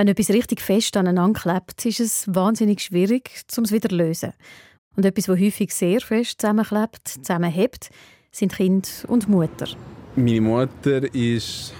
[0.00, 4.32] Wenn etwas richtig fest aneinander klebt, ist es wahnsinnig schwierig, um es wieder zu lösen.
[4.96, 7.90] Und etwas, das häufig sehr fest zusammenklebt, zusammenhebt,
[8.30, 9.66] sind Kind und Mutter.
[10.16, 11.74] Meine Mutter ist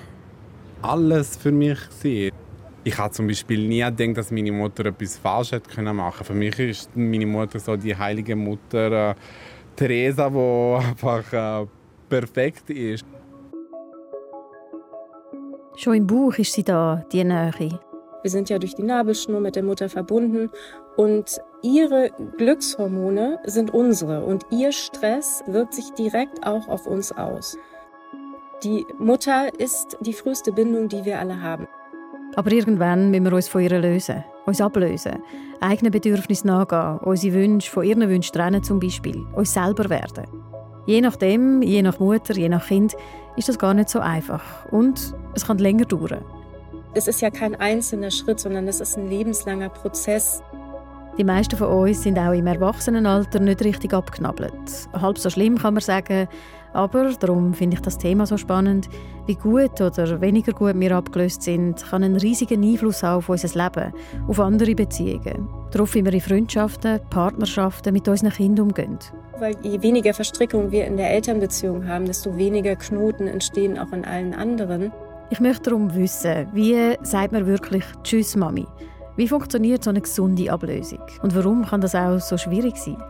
[0.82, 1.78] alles für mich.
[2.02, 6.26] Ich habe zum Beispiel nie gedacht, dass meine Mutter etwas falsch hätte machen können.
[6.26, 9.14] Für mich ist meine Mutter so die heilige Mutter äh,
[9.74, 11.66] Teresa, die einfach äh,
[12.06, 13.02] perfekt ist.
[15.74, 17.80] Schon im Buch ist sie da, die Nähe.
[18.22, 20.50] Wir sind ja durch die Nabelschnur mit der Mutter verbunden
[20.96, 27.56] und ihre Glückshormone sind unsere und ihr Stress wirkt sich direkt auch auf uns aus.
[28.62, 31.66] Die Mutter ist die früheste Bindung, die wir alle haben.
[32.36, 35.22] Aber irgendwann müssen wir uns von ihr lösen, uns ablösen,
[35.60, 40.26] eigenen Bedürfnissen nachgehen, unsere Wünsche von ihren Wünschen trennen zum Beispiel, uns selber werden.
[40.86, 42.94] Je nachdem, je nach Mutter, je nach Kind,
[43.36, 46.24] ist das gar nicht so einfach und es kann länger dauern.
[46.92, 50.42] Es ist ja kein einzelner Schritt, sondern es ist ein lebenslanger Prozess.
[51.18, 54.52] Die meisten von uns sind auch im Erwachsenenalter nicht richtig abknabbelt.
[54.92, 56.26] Halb so schlimm kann man sagen,
[56.72, 58.88] aber darum finde ich das Thema so spannend.
[59.26, 63.48] Wie gut oder weniger gut wir abgelöst sind, kann einen riesigen Einfluss haben auf unser
[63.48, 63.92] Leben,
[64.26, 68.98] auf andere Beziehungen, darauf, wie wir in Freundschaften, Partnerschaften mit unseren Kindern umgehen.
[69.38, 74.04] Weil je weniger Verstrickung wir in der Elternbeziehung haben, desto weniger Knoten entstehen auch in
[74.04, 74.92] allen anderen.
[75.32, 78.66] Ich möchte darum wissen, wie sagt man wirklich Tschüss Mami?
[79.14, 80.98] Wie funktioniert so eine gesunde Ablösung?
[81.22, 83.00] Und warum kann das auch so schwierig sein?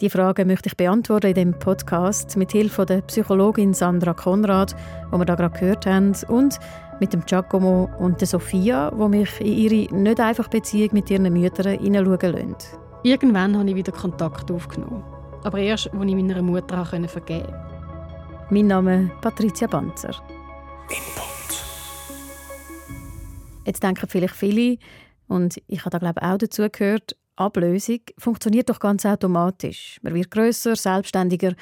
[0.00, 4.74] Die Frage möchte ich beantworten in dem Podcast mit Hilfe der Psychologin Sandra Konrad,
[5.12, 6.58] die wir da gerade gehört haben, und
[6.98, 11.32] mit dem Giacomo und der Sophia, wo mich in ihre nicht einfach Beziehung mit ihren
[11.32, 12.56] Müttern hineinschauen lassen.
[13.04, 15.04] Irgendwann habe ich wieder Kontakt aufgenommen.
[15.44, 17.71] Aber erst, als ich meiner Mutter vergeben konnte.
[18.52, 20.10] Mein Name ist Patricia Banzer.
[20.90, 21.64] Input.
[23.64, 24.76] Jetzt denken vielleicht viele,
[25.26, 29.98] und ich habe da glaube ich auch dazu gehört, Ablösung funktioniert doch ganz automatisch.
[30.02, 31.54] Man wird größer, selbstständiger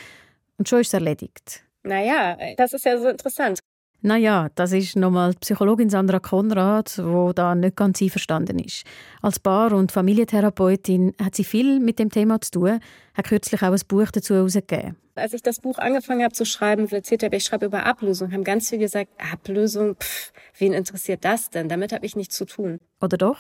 [0.59, 1.63] und schon ist es erledigt.
[1.85, 3.61] Naja, das ist ja so interessant.
[4.03, 8.83] Naja, das ist nochmal die Psychologin Sandra Konrad, wo da nicht ganz einverstanden ist.
[9.23, 12.81] Als Paar- und Familientherapeutin hat sie viel mit dem Thema zu tun,
[13.15, 14.97] hat kürzlich auch ein Buch dazu herausgegeben.
[15.21, 18.43] Als ich das Buch angefangen habe zu schreiben erzählt habe, ich schreibe über Ablösung, haben
[18.43, 21.69] ganz viele gesagt, Ablösung, pff, wen interessiert das denn?
[21.69, 22.81] Damit habe ich nichts zu tun.
[23.03, 23.39] Oder doch?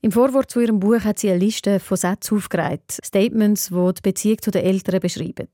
[0.00, 4.00] Im Vorwort zu ihrem Buch hat sie eine Liste von Sätzen aufgereiht, Statements, die die
[4.02, 5.48] Beziehung zu den Eltern beschreiben.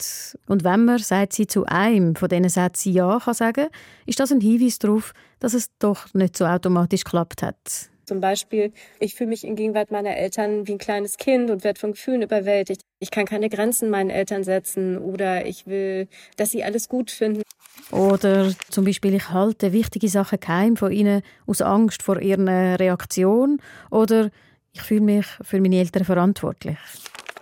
[0.46, 3.68] Und wenn man, sagt sie, zu einem von diesen Sätzen Ja kann sagen,
[4.06, 7.90] ist das ein Hinweis darauf, dass es doch nicht so automatisch geklappt hat.
[8.06, 11.80] Zum Beispiel, ich fühle mich in Gegenwart meiner Eltern wie ein kleines Kind und werde
[11.80, 12.82] von Gefühlen überwältigt.
[13.00, 17.42] Ich kann keine Grenzen meinen Eltern setzen oder ich will, dass sie alles gut finden.
[17.90, 23.58] Oder zum Beispiel, ich halte wichtige Sachen geheim von ihnen aus Angst vor ihrer Reaktion.
[23.90, 24.30] Oder
[24.72, 26.78] ich fühle mich für meine Eltern verantwortlich.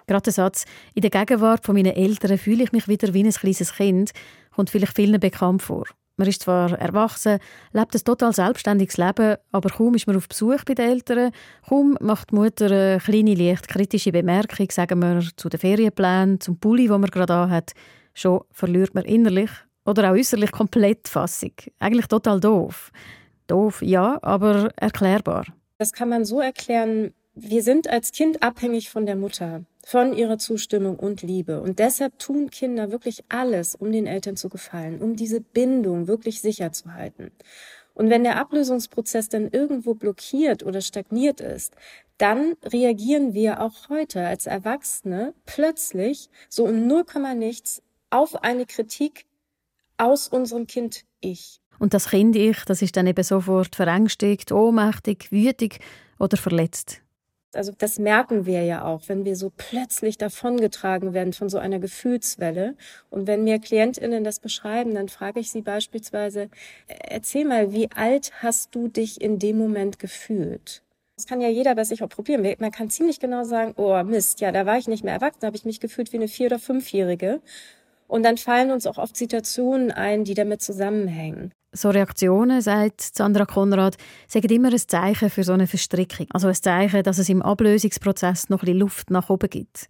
[0.07, 3.31] Gerade der Satz, in der Gegenwart von meinen Eltern fühle ich mich wieder wie ein
[3.31, 4.11] kleines Kind,
[4.55, 5.85] kommt vielleicht vielen bekannt vor.
[6.23, 7.41] Man ist zwar erwachsen,
[7.73, 11.33] lebt ein total selbstständiges Leben, aber kaum ist man auf Besuch bei den Eltern,
[11.69, 16.61] kaum macht die Mutter eine kleine, leicht kritische Bemerkung, sagen wir, zu den Ferienplänen, zum
[16.61, 17.73] Pulli, den man gerade hat,
[18.15, 19.51] schon verliert man innerlich
[19.85, 21.55] oder auch äußerlich komplett Fassung.
[21.81, 22.93] Eigentlich total doof.
[23.49, 25.45] Doof, ja, aber erklärbar.
[25.79, 30.39] Das kann man so erklären, wir sind als Kind abhängig von der Mutter von ihrer
[30.39, 31.61] Zustimmung und Liebe.
[31.61, 36.41] Und deshalb tun Kinder wirklich alles, um den Eltern zu gefallen, um diese Bindung wirklich
[36.41, 37.33] sicher zu halten.
[37.95, 41.75] Und wenn der Ablösungsprozess dann irgendwo blockiert oder stagniert ist,
[42.19, 47.05] dann reagieren wir auch heute als Erwachsene plötzlich so um 0,
[47.35, 49.27] nichts auf eine Kritik
[49.97, 51.61] aus unserem Kind Ich.
[51.79, 55.81] Und das Kind Ich, das ist dann eben sofort verängstigt, ohnmächtig, wütig
[56.19, 57.03] oder verletzt.
[57.55, 61.79] Also das merken wir ja auch, wenn wir so plötzlich davongetragen werden von so einer
[61.79, 62.77] Gefühlswelle.
[63.11, 66.49] Und wenn mir Klientinnen das beschreiben, dann frage ich sie beispielsweise,
[66.87, 70.83] erzähl mal, wie alt hast du dich in dem Moment gefühlt?
[71.17, 72.43] Das kann ja jeder bei sich auch probieren.
[72.59, 75.49] Man kann ziemlich genau sagen, oh Mist, ja, da war ich nicht mehr erwachsen, da
[75.49, 77.41] habe ich mich gefühlt wie eine Vier- oder Fünfjährige.
[78.13, 81.51] Und dann fallen uns auch oft Situationen ein, die damit zusammenhängen.
[81.75, 83.97] So Reaktionen, sagt Sandra Konrad,
[84.29, 86.27] sagen immer ein Zeichen für so eine Verstrickung.
[86.31, 89.87] Also ein Zeichen, dass es im Ablösungsprozess noch ein Luft nach oben gibt.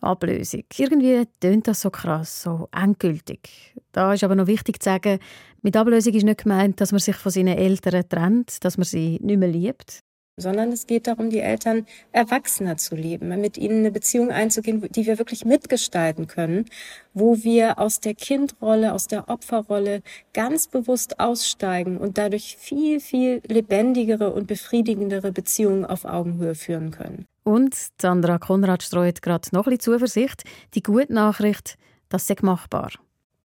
[0.00, 0.64] Ablösung.
[0.78, 3.74] Irgendwie tönt das so krass, so endgültig.
[3.92, 5.18] Da ist aber noch wichtig zu sagen,
[5.60, 9.18] mit Ablösung ist nicht gemeint, dass man sich von seinen Eltern trennt, dass man sie
[9.20, 10.00] nicht mehr liebt.
[10.36, 15.06] Sondern es geht darum, die Eltern erwachsener zu leben, mit ihnen eine Beziehung einzugehen, die
[15.06, 16.66] wir wirklich mitgestalten können,
[17.12, 20.02] wo wir aus der Kindrolle, aus der Opferrolle
[20.32, 27.26] ganz bewusst aussteigen und dadurch viel, viel lebendigere und befriedigendere Beziehungen auf Augenhöhe führen können.
[27.44, 30.44] Und Sandra Konrad streut gerade noch ein bisschen Zuversicht.
[30.74, 31.76] Die gute Nachricht,
[32.08, 32.92] das ist machbar.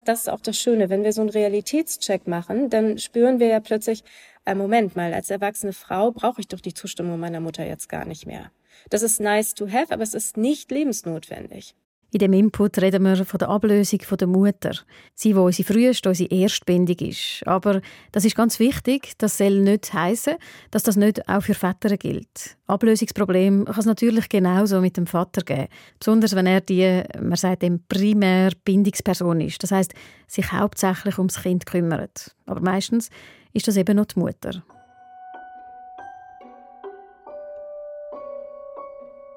[0.05, 0.91] Das ist auch das Schöne.
[0.91, 4.03] Wenn wir so einen Realitätscheck machen, dann spüren wir ja plötzlich,
[4.45, 8.05] äh, Moment mal, als erwachsene Frau brauche ich doch die Zustimmung meiner Mutter jetzt gar
[8.05, 8.51] nicht mehr.
[8.91, 11.75] Das ist nice to have, aber es ist nicht lebensnotwendig.
[12.15, 14.73] In dem Input reden wir von der Ablösung von der Mutter.
[15.15, 17.43] Sie, wo unsere früheste, unsere Erstbindung ist.
[17.47, 17.81] Aber
[18.13, 19.13] das ist ganz wichtig.
[19.17, 20.35] Das soll nicht heißen,
[20.71, 22.59] dass das nicht auch für Väter gilt.
[22.67, 25.69] Ablösungsproblem kann es natürlich genauso mit dem Vater geben.
[25.99, 29.63] Besonders wenn er die, man sagt dem primär Bindungsperson ist.
[29.63, 29.95] Das heißt,
[30.27, 32.37] sich hauptsächlich ums Kind kümmert.
[32.45, 33.09] Aber meistens
[33.53, 34.63] ist das eben noch die Mutter.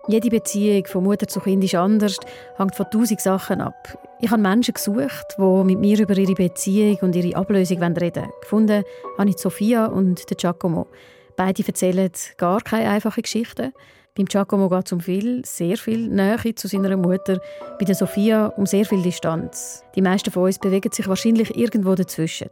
[0.07, 2.17] Jede Beziehung von Mutter zu Kind ist anders,
[2.57, 3.97] hängt von tausend Sachen ab.
[4.19, 8.29] Ich habe Menschen gesucht, die mit mir über ihre Beziehung und ihre Ablösung reden wollen.
[8.39, 8.83] Gefunden
[9.17, 10.88] habe ich Sophia und Giacomo.
[11.35, 13.73] Beide erzählen gar keine einfachen Geschichten.
[14.13, 17.41] Beim Giacomo geht es um viel, sehr viel Nähe zu seiner Mutter.
[17.79, 19.83] Bei der Sophia um sehr viel Distanz.
[19.95, 22.50] Die meisten von uns bewegen sich wahrscheinlich irgendwo dazwischen.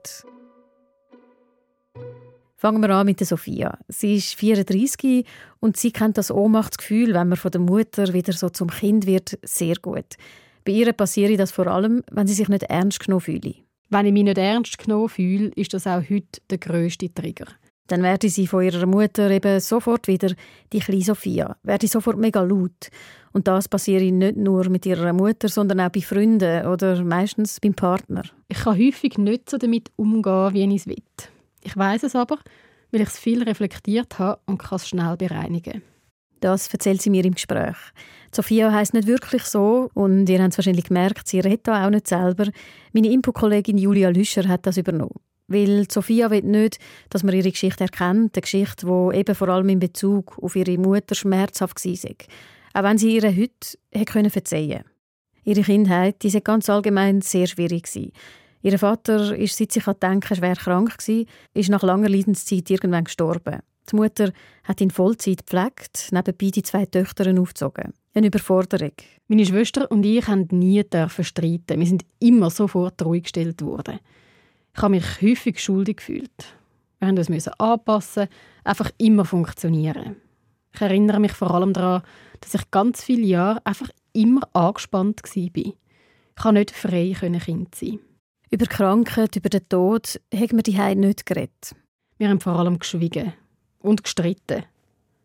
[2.63, 3.77] Fangen wir an mit der Sophia.
[3.89, 5.25] Sie ist 34
[5.59, 9.37] und sie kennt das Ohnmachtsgefühl, wenn man von der Mutter wieder so zum Kind wird,
[9.43, 10.15] sehr gut.
[10.63, 13.57] Bei ihr passiert das vor allem, wenn sie sich nicht ernst genommen fühlt.
[13.89, 17.47] Wenn ich mich nicht ernst genommen fühle, ist das auch heute der grösste Trigger.
[17.87, 20.33] Dann werde sie von ihrer Mutter eben sofort wieder
[20.71, 22.87] die kleine Sophia, werde sofort mega laut.
[23.33, 27.73] Und das passiert nicht nur mit ihrer Mutter, sondern auch bei Freunden oder meistens beim
[27.73, 28.23] Partner.
[28.47, 31.03] Ich kann häufig nicht so damit umgehen, wie ich es will.
[31.63, 32.37] Ich weiß es aber,
[32.91, 35.81] weil ich es viel reflektiert habe und kann es schnell bereinigen.
[36.39, 37.77] Das erzählt sie mir im Gespräch.
[38.35, 42.07] Sophia heißt nicht wirklich so und ihr habt es wahrscheinlich gemerkt, sie redet auch nicht
[42.07, 42.47] selber.
[42.91, 45.21] Meine Input-Kollegin Julia Lüscher hat das übernommen.
[45.47, 46.79] Weil Sophia will nicht,
[47.09, 50.77] dass man ihre Geschichte erkennt, eine Geschichte, die eben vor allem in Bezug auf ihre
[50.77, 52.15] Mutter schmerzhaft war.
[52.73, 54.83] Auch wenn sie ihr heute hätte verzeihen.
[55.45, 58.11] Ihre Kindheit war ganz allgemein sehr schwierig.
[58.63, 63.59] Ihr Vater ist, seit sich denken schwer krank gewesen, ist nach langer Leidenszeit irgendwann gestorben.
[63.91, 64.31] Die Mutter
[64.63, 67.93] hat ihn Vollzeit gepflegt, nebenbei die zwei Töchter aufgezogen.
[68.13, 68.93] Eine Überforderung.
[69.27, 70.81] Meine Schwester und ich haben nie
[71.21, 71.79] streiten.
[71.79, 73.99] Wir sind immer sofort ruhig gestellt worden.
[74.73, 76.55] Ich habe mich häufig schuldig gefühlt.
[76.99, 78.29] Wir mussten uns anpassen,
[78.63, 80.15] einfach immer funktionieren.
[80.73, 82.03] Ich erinnere mich vor allem daran,
[82.39, 85.35] dass ich ganz viele Jahre einfach immer angespannt war.
[85.35, 85.75] Ich
[86.41, 87.99] konnte nicht frei Kind sein.
[88.53, 91.75] Über Krankheit, über den Tod haben wir die nicht geredet.
[92.19, 93.33] Wir haben vor allem geschwiegen
[93.79, 94.65] und gestritten.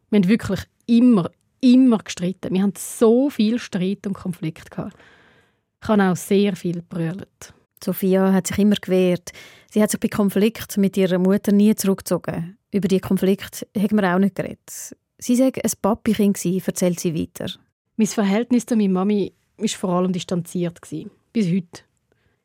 [0.09, 1.31] Wir haben wirklich immer,
[1.61, 2.55] immer gestritten.
[2.55, 4.71] Wir hatten so viel Streit und Konflikt.
[4.73, 7.53] Ich habe auch sehr viel brüllt.
[7.85, 9.33] Sophia hat sich immer gewehrt.
[9.71, 12.57] Sie hat sich bei Konflikt mit ihrer Mutter nie zurückgezogen.
[12.73, 14.97] Über die Konflikt haben wir auch nicht geredet.
[15.19, 17.53] Sie sagt, ein Papi-Kind erzählt sie weiter.
[17.97, 20.81] Mein Verhältnis zu meiner Mami war vor allem distanziert.
[21.31, 21.88] Bis heute.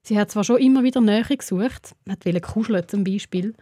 [0.06, 3.54] Sie hat zwar schon immer wieder Nähe gesucht, hat kuscheln zum Beispiel,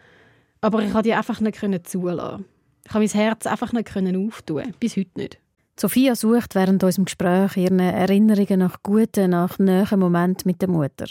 [0.60, 2.46] aber ich konnte die einfach nicht zulassen.
[2.84, 5.40] Ich konnte mein Herz einfach nicht auftun, bis heute nicht.
[5.80, 11.08] Sophia sucht während unserem Gespräch ihre Erinnerungen nach guten, nach näheren Momenten mit der Mutter.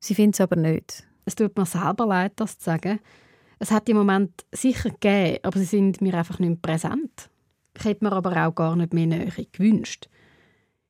[0.00, 1.04] Sie findet es aber nicht.
[1.24, 3.00] Es tut mir selber leid, das zu sagen.
[3.58, 7.30] Es hat die Moment sicher gegeben, aber sie sind mir einfach nicht mehr präsent.
[7.76, 10.08] Ich hätte mir aber auch gar nicht mehr Nähe gewünscht.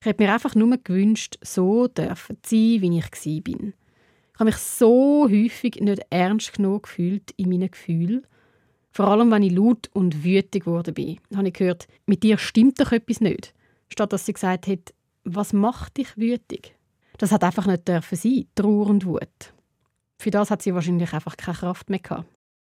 [0.00, 3.73] Ich hätte mir einfach nur gewünscht, so dürfen sein, wie ich war.
[4.35, 8.26] Ich habe mich so häufig nicht ernst genug gefühlt in meinen Gefühlen.
[8.91, 12.81] Vor allem, wenn ich laut und wütig geworden bin, habe ich gehört, mit dir stimmt
[12.81, 13.55] doch etwas nicht.
[13.88, 16.75] Statt dass sie gesagt hat, was macht dich wütig?
[17.19, 19.55] Das hat einfach nicht dürfen sein, Trauer und Wut.
[20.21, 22.26] Für das hat sie wahrscheinlich einfach keine Kraft mehr gehabt.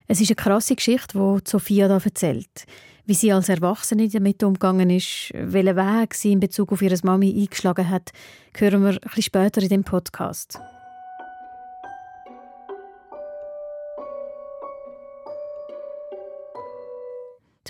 [0.07, 2.67] Es ist eine krasse Geschichte, die Sophia da erzählt.
[3.05, 7.35] Wie sie als Erwachsene damit umgegangen ist, welchen Weg sie in Bezug auf ihre Mami
[7.37, 8.12] eingeschlagen hat,
[8.57, 10.61] hören wir ein bisschen später in dem Podcast.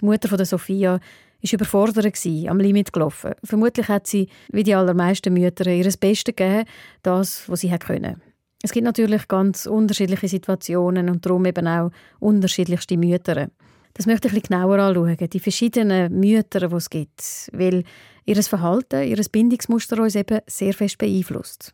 [0.00, 3.32] Die Mutter von der Sophia war überfordert, am Limit gelaufen.
[3.44, 6.64] Vermutlich hat sie, wie die allermeisten Mütter, ihr Bestes gegeben,
[7.02, 8.20] das, was sie können.
[8.62, 13.48] Es gibt natürlich ganz unterschiedliche Situationen und darum eben auch unterschiedlichste Mütter.
[13.94, 17.84] Das möchte ich ein genauer anschauen, die verschiedenen Mütter, die es gibt, weil
[18.24, 21.72] ihr Verhalten, ihr Bindungsmuster uns eben sehr fest beeinflusst.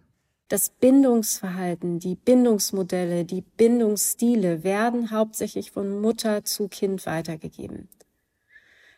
[0.48, 7.88] Das Bindungsverhalten, die Bindungsmodelle, die Bindungsstile werden hauptsächlich von Mutter zu Kind weitergegeben.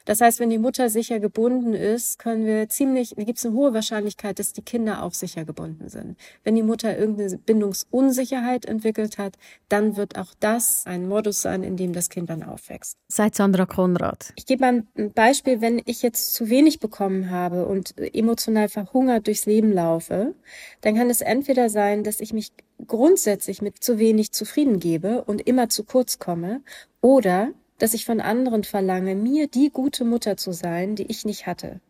[0.06, 3.74] Das heißt, wenn die Mutter sicher gebunden ist, können wir ziemlich, gibt es eine hohe
[3.74, 6.16] Wahrscheinlichkeit, dass die Kinder auch sicher gebunden sind.
[6.44, 9.34] Wenn die Mutter irgendeine Bindungsunsicherheit entwickelt hat,
[9.68, 12.96] dann wird auch das ein Modus sein, in dem das Kind dann aufwächst.
[13.08, 14.32] Seit Sandra Konrad.
[14.36, 19.26] Ich gebe mal ein Beispiel, wenn ich jetzt zu wenig bekommen habe und emotional verhungert
[19.26, 20.34] durchs Leben laufe,
[20.82, 22.52] dann kann es entweder sein, dass ich mich
[22.86, 26.60] grundsätzlich mit zu wenig zufrieden gebe und immer zu kurz komme,
[27.00, 31.46] oder dass ich von anderen verlange, mir die gute Mutter zu sein, die ich nicht
[31.46, 31.80] hatte.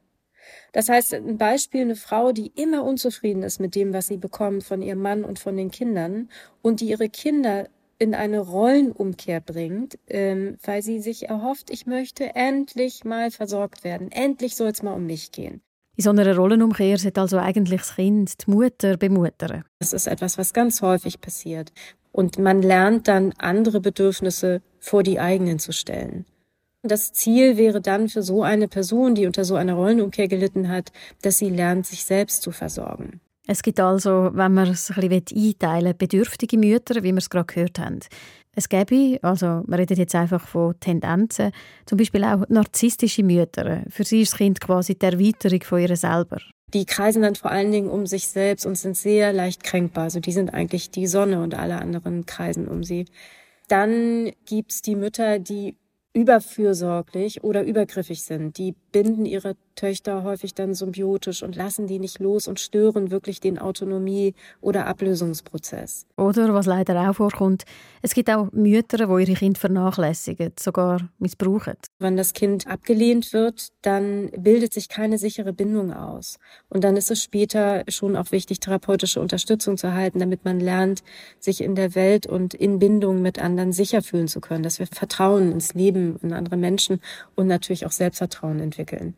[0.72, 4.64] Das heißt, ein Beispiel, eine Frau, die immer unzufrieden ist mit dem, was sie bekommt
[4.64, 6.28] von ihrem Mann und von den Kindern
[6.62, 12.34] und die ihre Kinder in eine Rollenumkehr bringt, ähm, weil sie sich erhofft, ich möchte
[12.34, 15.62] endlich mal versorgt werden, endlich soll es mal um mich gehen.
[15.96, 19.64] In so einer Rollenumkehr sollte also eigentlich das Kind die Mutter bemuttern.
[19.78, 21.72] Das ist etwas, was ganz häufig passiert.
[22.16, 26.24] Und man lernt dann andere Bedürfnisse vor die eigenen zu stellen.
[26.82, 30.92] Das Ziel wäre dann für so eine Person, die unter so einer Rollenumkehr gelitten hat,
[31.20, 33.20] dass sie lernt, sich selbst zu versorgen.
[33.46, 37.28] Es gibt also, wenn man es ein bisschen einteilen will, bedürftige Mütter, wie wir es
[37.28, 38.00] gerade gehört haben.
[38.54, 41.52] Es gäbe, also wir reden jetzt einfach von Tendenzen,
[41.84, 43.82] zum Beispiel auch narzisstische Mütter.
[43.90, 46.38] Für sie ist das Kind quasi die Erweiterung von ihr selber.
[46.74, 50.04] Die kreisen dann vor allen Dingen um sich selbst und sind sehr leicht kränkbar.
[50.04, 53.06] Also die sind eigentlich die Sonne und alle anderen kreisen um sie.
[53.68, 55.76] Dann gibt's die Mütter, die
[56.12, 58.58] überfürsorglich oder übergriffig sind.
[58.58, 63.40] Die binden ihre Töchter häufig dann symbiotisch und lassen die nicht los und stören wirklich
[63.40, 66.06] den Autonomie- oder Ablösungsprozess.
[66.16, 67.64] Oder, was leider auch vorkommt,
[68.02, 71.76] es gibt auch Mütter, die ihre Kinder vernachlässigen, sogar missbrauchen.
[71.98, 76.38] Wenn das Kind abgelehnt wird, dann bildet sich keine sichere Bindung aus.
[76.68, 81.02] Und dann ist es später schon auch wichtig, therapeutische Unterstützung zu erhalten, damit man lernt,
[81.38, 84.86] sich in der Welt und in Bindung mit anderen sicher fühlen zu können, dass wir
[84.86, 87.00] Vertrauen ins Leben, in andere Menschen
[87.34, 89.14] und natürlich auch Selbstvertrauen entwickeln.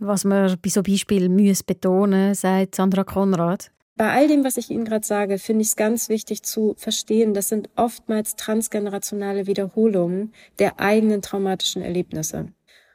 [0.00, 3.70] Was man bei so Beispielen muss betonen, sagt Sandra Konrad.
[3.96, 7.34] Bei all dem, was ich Ihnen gerade sage, finde ich es ganz wichtig zu verstehen,
[7.34, 12.48] das sind oftmals transgenerationale Wiederholungen der eigenen traumatischen Erlebnisse.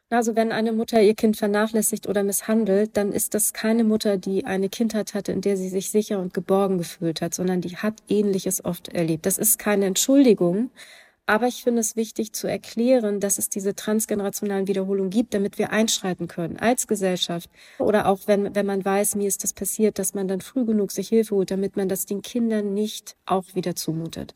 [0.09, 4.45] Also wenn eine Mutter ihr Kind vernachlässigt oder misshandelt, dann ist das keine Mutter, die
[4.45, 8.01] eine Kindheit hatte, in der sie sich sicher und geborgen gefühlt hat, sondern die hat
[8.07, 9.27] Ähnliches oft erlebt.
[9.27, 10.71] Das ist keine Entschuldigung,
[11.27, 15.71] aber ich finde es wichtig zu erklären, dass es diese transgenerationalen Wiederholungen gibt, damit wir
[15.71, 17.49] einschreiten können als Gesellschaft.
[17.79, 20.91] Oder auch wenn, wenn man weiß, mir ist das passiert, dass man dann früh genug
[20.91, 24.33] sich Hilfe holt, damit man das den Kindern nicht auch wieder zumutet.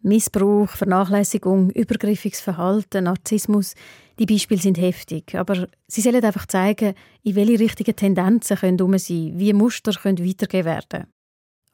[0.00, 3.74] Missbrauch, Vernachlässigung, übergriffiges Verhalten, Narzissmus,
[4.18, 9.32] die Beispiele sind heftig, aber sie sollen einfach zeigen, in welche richtigen Tendenzen können sein,
[9.36, 11.17] wie Muster können weitergegeben werden.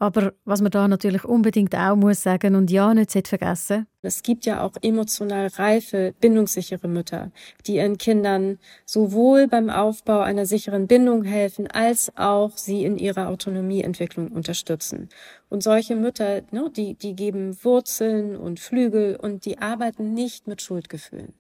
[0.05, 3.87] Aber was man da natürlich unbedingt auch muss sagen und ja nicht vergessen.
[4.03, 7.31] Es gibt ja auch emotional reife, bindungssichere Mütter,
[7.67, 13.29] die ihren Kindern sowohl beim Aufbau einer sicheren Bindung helfen, als auch sie in ihrer
[13.29, 15.09] Autonomieentwicklung unterstützen.
[15.49, 20.61] Und solche Mütter, ne, die, die geben Wurzeln und Flügel und die arbeiten nicht mit
[20.61, 21.33] Schuldgefühlen.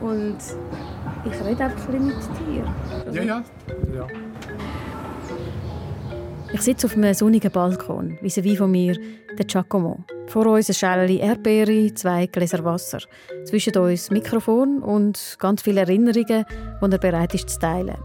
[0.00, 0.38] Und
[1.26, 2.74] ich rede einfach ein bisschen mit dir.
[3.12, 3.44] Ja, ja.
[3.94, 4.06] ja.
[6.52, 8.96] Ich sitze auf einem sonnigen Balkon, wie wie von mir,
[9.36, 10.04] der Giacomo.
[10.28, 13.00] Vor uns eine Schale Erdbeere, zwei Gläser Wasser.
[13.44, 17.96] Zwischen uns Mikrofon und ganz viele Erinnerungen, die er bereit ist zu teilen.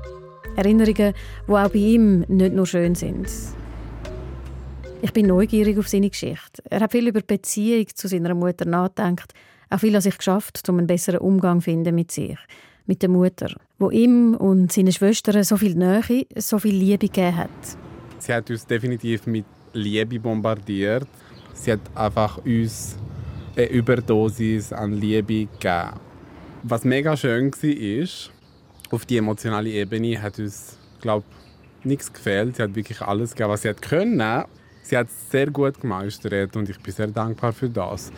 [0.55, 1.13] Erinnerungen,
[1.47, 3.27] die auch bei ihm nicht nur schön sind.
[5.03, 6.63] Ich bin neugierig auf seine Geschichte.
[6.69, 9.33] Er hat viel über die Beziehung zu seiner Mutter nachgedacht,
[9.69, 12.37] auch viel an sich geschafft, um einen besseren Umgang zu finden mit sich,
[12.85, 17.37] mit der Mutter, wo ihm und seinen Schwestern so viel Nähe, so viel Liebe gegeben
[17.37, 17.77] hat.
[18.21, 21.07] Sie hat uns definitiv mit Liebe bombardiert.
[21.53, 22.95] Sie hat einfach uns
[23.55, 25.99] eine Überdosis an Liebe gegeben.
[26.61, 28.31] Was mega schön war,
[28.91, 31.25] auf die emotionale Ebene hat uns, glaube
[31.83, 32.57] nichts gefehlt.
[32.57, 34.43] Sie hat wirklich alles gegeben, was sie hat können.
[34.83, 38.11] Sie hat es sehr gut gemeistert und ich bin sehr dankbar für das.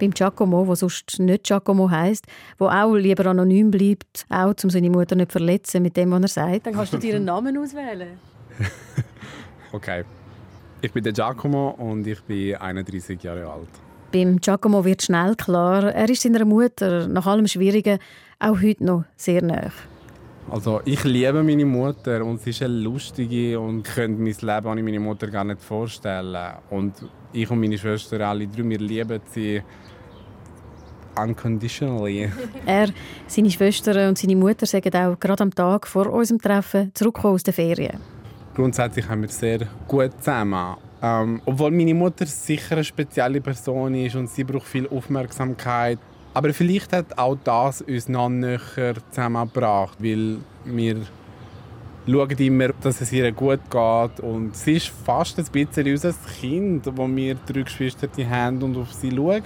[0.00, 2.26] Beim Giacomo, der sonst nicht Giacomo heisst,
[2.58, 6.22] der auch lieber anonym bleibt, auch um seine Mutter nicht zu verletzen mit dem, was
[6.22, 6.66] er sagt.
[6.66, 8.31] Dann kannst du dir einen Namen auswählen.
[9.72, 10.04] okay.
[10.80, 13.68] Ich bin der Giacomo und ich bin 31 Jahre alt.
[14.12, 17.98] Beim Giacomo wird schnell klar, er ist seiner Mutter nach allem Schwierigen
[18.38, 19.70] auch heute noch sehr nah.
[20.50, 24.82] Also ich liebe meine Mutter und sie ist eine lustige und könnte mein Leben ohne
[24.82, 26.54] meine Mutter gar nicht vorstellen.
[26.68, 26.94] Und
[27.32, 29.62] ich und meine Schwester, alle drei, wir lieben sie
[31.16, 32.30] unconditionally.
[32.66, 32.88] er,
[33.28, 37.44] seine Schwestern und seine Mutter sagen auch gerade am Tag vor unserem Treffen zurückgekommen aus
[37.44, 38.00] den Ferien
[38.54, 40.76] grundsätzlich haben wir sehr gut zusammen.
[41.02, 45.98] Ähm, obwohl meine Mutter sicher eine spezielle Person ist und sie braucht viel Aufmerksamkeit,
[46.34, 50.96] Aber vielleicht hat auch das uns noch näher zusammengebracht, weil wir
[52.06, 54.20] schauen immer, dass es ihr gut geht.
[54.20, 58.92] Und sie ist fast ein bisschen unser Kind, wo wir drei Geschwister haben und auf
[58.94, 59.42] sie schauen.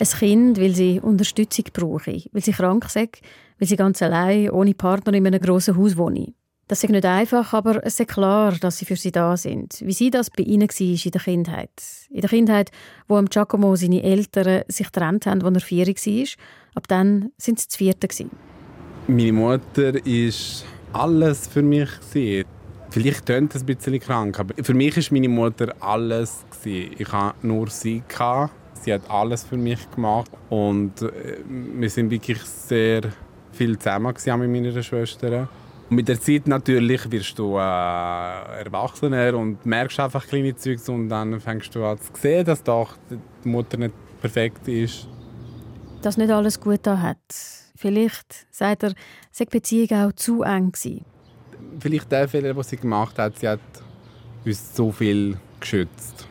[0.00, 4.74] Ein Kind, weil sie Unterstützung brauche, weil sie krank ist, weil sie ganz allein, ohne
[4.74, 6.37] Partner in einem grossen Haus wohnt.
[6.68, 9.80] Das ist nicht einfach, aber es ist klar, dass sie für sie da sind.
[9.82, 11.70] Wie sie das bei ihnen war in der Kindheit.
[12.10, 12.70] In der Kindheit,
[13.08, 16.26] wo Giacomo seine Eltern sich getrennt haben, als er vier war.
[16.74, 18.08] Ab dann sind sie zu vierte.
[19.06, 21.88] Meine Mutter war alles für mich.
[22.90, 26.44] Vielleicht klingt es ein bisschen krank, aber für mich war meine Mutter alles.
[26.66, 28.02] Ich hatte nur sie.
[28.74, 30.30] Sie hat alles für mich gemacht.
[30.50, 33.04] Und äh, wir sind wirklich sehr
[33.52, 35.48] viel zusammen mit meiner Schwester.
[35.90, 41.40] Mit der Zeit natürlich wirst du äh, erwachsener und merkst einfach kleine Zeugs und dann
[41.40, 45.08] fängst du an zu sehen, dass doch die Mutter nicht perfekt ist.
[46.02, 47.16] Dass nicht alles gut da hat.
[47.74, 48.92] Vielleicht, sagt er,
[49.30, 51.04] sei die Beziehung auch zu eng gewesen.
[51.80, 53.60] Vielleicht der Fehler, den sie gemacht hat, sie hat
[54.44, 56.26] uns so viel geschützt.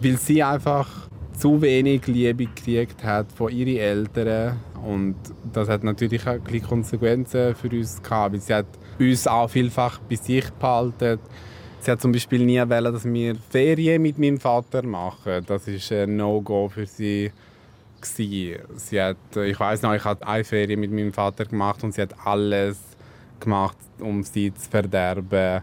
[0.00, 1.07] Weil sie einfach
[1.38, 5.14] zu wenig Liebe gekriegt hat von ihren Eltern und
[5.52, 8.66] das hat natürlich auch Konsequenzen für uns gehabt, weil sie hat
[8.98, 11.20] uns auch vielfach bei sich behalten.
[11.80, 15.44] Sie hat zum Beispiel nie wollen, dass wir Ferien mit meinem Vater machen.
[15.46, 17.30] Das ist ein No-Go für sie.
[18.00, 18.54] Sie
[19.00, 22.14] hat, ich weiß noch, ich habe eine Ferie mit meinem Vater gemacht und sie hat
[22.24, 22.78] alles
[23.38, 25.62] gemacht, um sie zu verderben.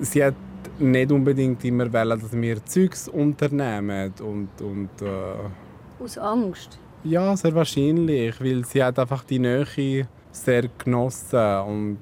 [0.00, 0.34] Sie hat
[0.80, 6.78] nicht unbedingt immer wollen, dass wir Zeugs unternehmen und, und äh aus Angst.
[7.04, 11.98] Ja, sehr wahrscheinlich, weil sie hat einfach die Nähe sehr genossen und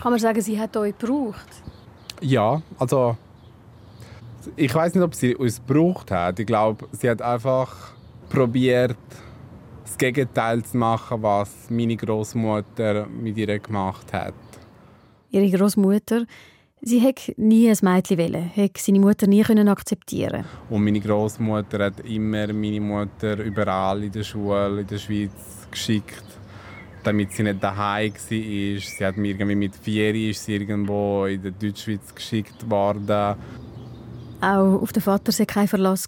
[0.00, 1.48] kann man sagen, sie hat euch gebraucht?
[2.20, 3.16] Ja, also
[4.56, 6.38] ich weiß nicht, ob sie uns gebraucht hat.
[6.38, 7.92] Ich glaube, sie hat einfach
[8.28, 8.96] probiert,
[9.84, 14.34] das Gegenteil zu machen, was meine Großmutter mit ihr gemacht hat.
[15.30, 16.24] Ihre Großmutter,
[16.84, 20.44] sie hätte nie ein Mädchen wollen, hätte seine Mutter nie können akzeptieren.
[20.70, 25.32] Und meine Großmutter hat immer meine Mutter überall in der Schule in der Schweiz
[25.70, 26.24] geschickt
[27.04, 28.18] damit sie nicht daheim war.
[28.18, 33.36] Sie hat mir irgendwie mit vier ist sie irgendwo in der Deutschschweiz geschickt worden.
[34.40, 36.06] Auch auf den Vater war kein Verlass.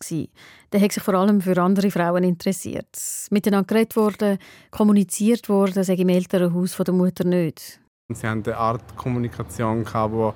[0.72, 2.88] Der hat sich vor allem für andere Frauen interessiert.
[3.30, 4.38] Miteinander geredet worden,
[4.70, 7.80] kommuniziert worden, sage im Elternhaus von der Mutter nicht.
[8.08, 10.32] Sie hatten eine Art Kommunikation, die,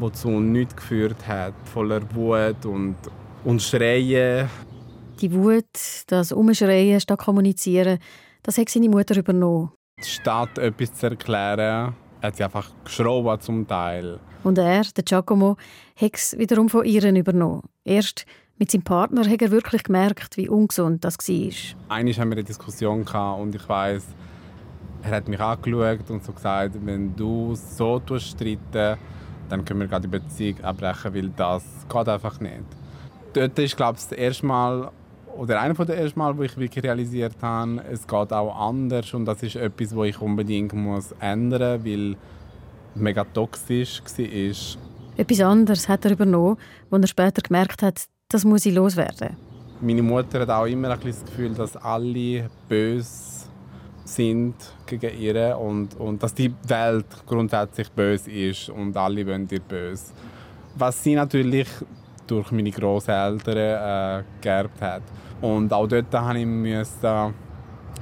[0.00, 2.96] die zu nichts geführt hat, voller Wut und,
[3.44, 4.48] und Schreien.
[5.20, 5.64] Die Wut,
[6.08, 7.98] das Umschreien statt Kommunizieren,
[8.42, 9.72] das hat seine Mutter übernommen.
[10.00, 14.18] Statt etwas zu erklären, hat sie einfach geschraubt zum Teil.
[14.44, 15.56] Und er, der Giacomo,
[15.96, 17.62] hat es wiederum von ihr übernommen.
[17.84, 18.26] Erst
[18.58, 21.96] mit seinem Partner hat er wirklich gemerkt, wie ungesund das war.
[21.96, 24.04] Einmal haben wir eine Diskussion und ich weiß,
[25.02, 28.98] er hat mich angeschaut und so gesagt, wenn du so streiten
[29.48, 32.64] dann können wir gerade die Beziehung abbrechen, weil das geht einfach nicht.
[33.32, 34.90] Dort ist, glaube ich, das erste Mal
[35.36, 39.26] oder einer der ersten Mal, wo ich wirklich realisiert habe, es geht auch anders und
[39.26, 42.16] das ist etwas, wo ich unbedingt muss ändern muss, weil
[42.94, 44.82] mega toxisch war.
[45.18, 46.56] Etwas anderes hat er übernommen,
[46.90, 49.36] wo er später gemerkt hat, das muss ich loswerden.
[49.80, 53.25] Meine Mutter hat auch immer ein das Gefühl, dass alle böse
[54.06, 54.54] sind
[54.86, 60.12] gegen ihr und, und dass die Welt grundsätzlich böse ist und alle wollen ihr böse.
[60.76, 61.68] Was sie natürlich
[62.26, 65.02] durch meine Großeltern äh, geerbt hat.
[65.40, 67.32] Und auch dort musste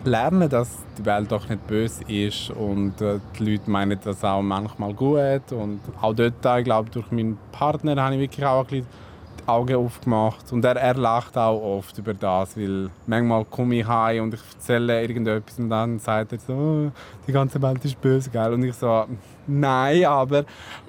[0.05, 4.25] ich lernen, dass die Welt doch nicht böse ist und äh, die Leute meinen das
[4.25, 5.53] auch manchmal gut.
[5.53, 8.87] Und auch dort, ich glaube, durch meinen Partner habe ich wirklich auch ein bisschen
[9.47, 10.53] Augen aufgemacht.
[10.53, 14.41] Und er, er lacht auch oft über das, weil manchmal komme ich heim und ich
[14.53, 16.91] erzähle irgendetwas und dann sagt er so, oh,
[17.27, 18.53] die ganze Welt ist böse, gell?
[18.53, 19.07] Und ich so,
[19.47, 20.45] nein, aber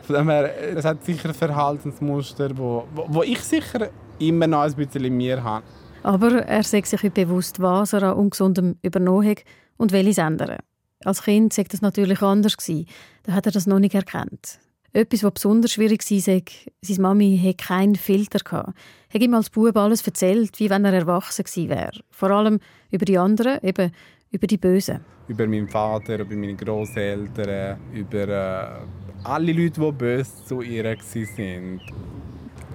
[0.08, 3.90] es hat sicher Verhaltensmuster, wo, wo, ich sicher
[4.20, 5.64] immer noch ein bisschen in mir habe.
[6.04, 9.44] Aber er sagt sich bewusst, was er an Ungesundem übernommen hat
[9.78, 10.58] und will es ändern.
[11.04, 12.56] Als Kind war das natürlich anders.
[13.24, 14.60] Da hat er das noch nicht erkannt.
[14.96, 16.44] Etwas, was besonders schwierig war, sei,
[16.82, 18.40] seine Mami hatte keinen Filter.
[18.46, 18.74] Er
[19.14, 22.00] hat ihm als Bub alles erzählt, wie wenn er erwachsen wäre.
[22.12, 23.92] Vor allem über die anderen, eben
[24.32, 25.02] über die Bösen.
[25.28, 28.68] Über meinen Vater, über meine Großeltern, über äh,
[29.26, 31.82] alle Leute, die böse zu ihr waren.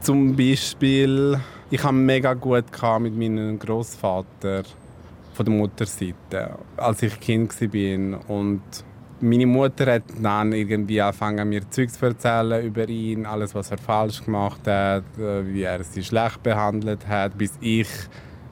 [0.02, 2.66] Zum Beispiel, ich habe mega gut
[3.00, 4.64] mit meinem Großvater
[5.32, 8.30] von der Mutterseite, als ich Kind war.
[8.30, 8.60] Und
[9.20, 13.78] meine Mutter hat dann irgendwie angefangen, mir Zeugs zu erzählen über ihn, alles, was er
[13.78, 17.88] falsch gemacht hat, äh, wie er sie schlecht behandelt hat, bis ich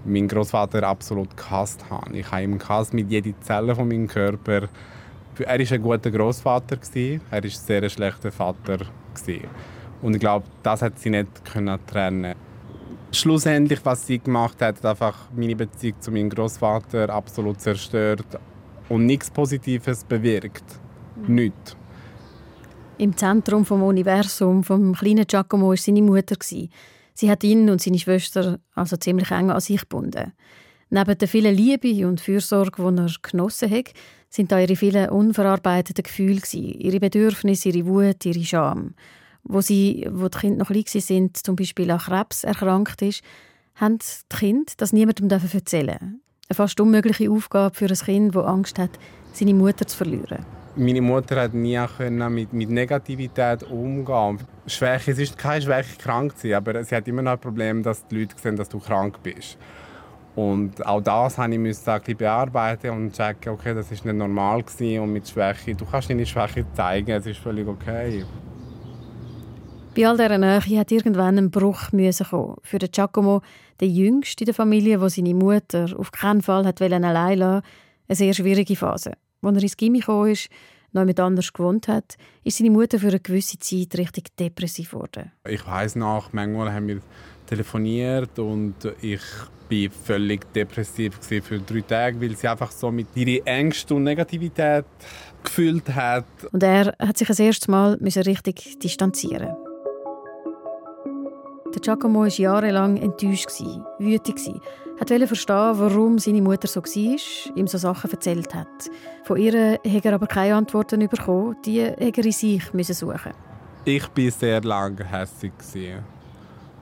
[0.05, 2.17] meinen Großvater absolut gehasst habe.
[2.17, 4.69] Ich habe ihn gehasst mit jeder Zelle von meinem Körper.
[5.39, 8.79] Er war ein guter Großvater, er war ein sehr schlechter Vater.
[10.03, 12.35] Und ich glaube, das hat sie nicht können trennen
[13.11, 18.27] Schlussendlich, was sie gemacht hat, hat einfach meine Beziehung zu meinem Großvater absolut zerstört
[18.88, 20.64] und nichts Positives bewirkt.
[21.27, 21.77] Nichts.
[22.98, 26.37] Im Zentrum vom Universum vom kleinen Giacomo war seine Mutter.
[26.40, 30.33] Sie hat ihn und seine Schwester also ziemlich eng an sich gebunden.
[30.90, 33.92] Neben der vielen Liebe und Fürsorge, die er genossen hat,
[34.31, 38.94] sind da ihre vielen unverarbeiteten Gefühle, ihre Bedürfnisse, ihre Wut, ihre Scham.
[39.44, 43.22] Wo sie, wo die Kinder noch klein sind, zum Beispiel an Krebs erkrankt ist,
[43.74, 46.20] haben die Kinder das niemandem erzählen
[46.51, 48.91] Eine fast unmögliche Aufgabe für ein Kind, das Angst hat,
[49.35, 50.39] seine Mutter zu verlieren.
[50.77, 51.79] Meine Mutter hat nie
[52.31, 54.39] mit, mit Negativität umgehen.
[54.67, 57.83] Schwäche, es ist keine Schwäche, krank zu sein, aber sie hat immer noch ein Problem,
[57.83, 59.59] dass die Leute sehen, dass du krank bist.
[60.37, 64.63] Und auch das habe ich müssen ein bearbeiten und checken, okay, das ist nicht normal
[64.63, 68.25] gewesen und mit Schwäche, du kannst deine Schwäche zeigen, es ist völlig okay.
[69.95, 72.57] Bei all dieser Nähe hat irgendwann ein Bruch kommen.
[72.63, 73.43] Für den Giacomo,
[73.81, 77.62] der Jüngste in der Familie, wo seine Mutter auf keinen Fall hat allein lassen
[78.09, 79.12] eine sehr schwierige Phase.
[79.43, 80.35] Als er ins Gimmi kam,
[80.93, 85.33] noch mit anders gewohnt hat, ist seine Mutter für eine gewisse Zeit richtig depressiv geworden.
[85.47, 87.01] Ich weiß noch, manchmal haben wir
[87.47, 89.21] telefoniert und ich
[89.71, 94.87] war völlig depressiv für drei Tage, weil sie einfach so mit ihrer Ängste und Negativität
[95.45, 96.25] gefühlt hat.
[96.53, 99.68] Und er hat sich das erste Mal richtig distanzieren.
[101.75, 103.51] Der Giacomo war jahrelang enttäuscht,
[103.99, 104.41] wütend,
[104.99, 108.91] wollte verstehen, warum seine Mutter so war, ihm so Sachen erzählt hat.
[109.25, 113.33] Von ihr hat er aber keine Antworten bekommen, die er in sich suchen
[113.85, 115.53] Ich war sehr lange hässlich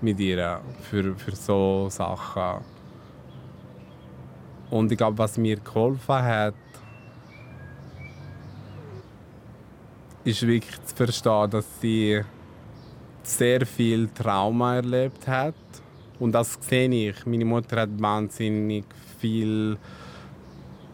[0.01, 2.65] mit ihr für, für so Sachen.
[4.71, 6.55] Und ich glaube, was mir geholfen hat,
[10.25, 12.23] ist wirklich zu verstehen, dass sie
[13.27, 15.55] sehr viel Trauma erlebt hat.
[16.19, 17.27] Und das sehe ich.
[17.27, 18.85] Meine Mutter hat wahnsinnig
[19.21, 19.77] viel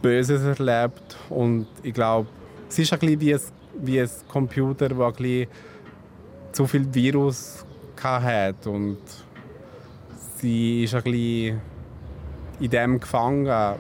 [0.01, 1.16] Böses erlebt.
[1.29, 2.29] Und ich glaube,
[2.68, 3.40] es ist ein bisschen wie ein,
[3.81, 5.47] wie ein Computer, der ein
[6.53, 7.64] zu viel Virus
[8.03, 8.66] hat.
[8.66, 8.99] Und
[10.38, 11.61] sie ist ein bisschen
[12.59, 13.77] in dem gefangen.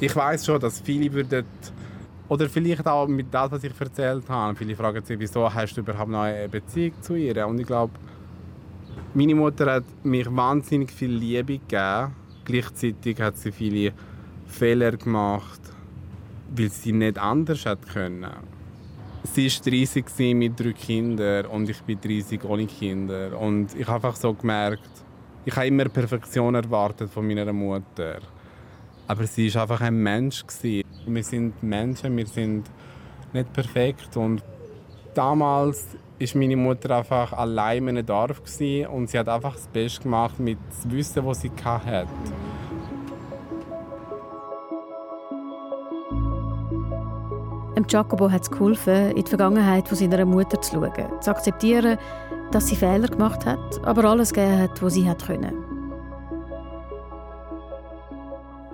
[0.00, 1.44] Ich weiß schon, dass viele würden
[2.32, 4.56] oder vielleicht auch mit dem, was ich erzählt habe.
[4.56, 7.46] Viele fragen sich, wieso hast du überhaupt noch eine Beziehung zu ihr?
[7.46, 7.92] Und ich glaube,
[9.12, 12.14] meine Mutter hat mir wahnsinnig viel Liebe gegeben.
[12.46, 13.92] Gleichzeitig hat sie viele
[14.46, 15.60] Fehler gemacht,
[16.56, 18.26] weil sie nicht anders hätte können.
[19.24, 23.38] Sie war 30 mit drei Kindern und ich bin 30 ohne Kinder.
[23.38, 24.88] Und ich habe einfach so gemerkt,
[25.44, 28.20] ich habe immer Perfektion erwartet von meiner Mutter.
[29.06, 30.44] Aber sie war einfach ein Mensch.
[31.06, 32.64] Wir sind Menschen, wir sind
[33.32, 34.16] nicht perfekt.
[34.16, 34.42] Und
[35.14, 35.86] damals
[36.18, 40.38] war meine Mutter einfach allein in einem Dorf und sie hat einfach das Beste gemacht
[40.38, 42.08] mit dem Wissen, was sie hatte.
[47.92, 51.98] Jacobo hat es geholfen, in die Vergangenheit von seiner Mutter zu schauen, zu akzeptieren,
[52.50, 55.71] dass sie Fehler gemacht hat, aber alles gegeben hat, was sie hat können.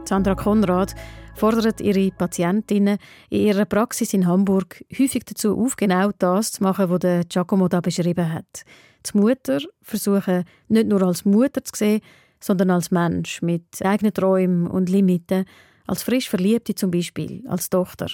[0.08, 0.94] Sandra Konrad
[1.34, 2.96] fordert ihre Patientinnen
[3.28, 7.82] in ihrer Praxis in Hamburg häufig dazu auf, genau das zu machen, was Giacomo da
[7.82, 8.64] beschrieben hat.
[9.06, 12.00] Die Mutter versuchen, nicht nur als Mutter zu sehen,
[12.40, 15.44] sondern als Mensch mit eigenen Träumen und Limiten,
[15.86, 18.08] als frisch Verliebte zum Beispiel, als Tochter.